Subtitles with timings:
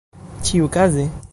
[0.47, 1.05] ĉiukaze